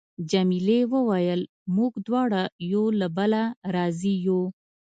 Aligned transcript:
جميلې 0.31 0.79
وويل: 0.93 1.41
موږ 1.75 1.93
دواړه 2.07 2.41
یو 2.71 2.83
له 2.99 3.07
بله 3.17 3.43
راضي 3.75 4.13
یو. 4.27 4.41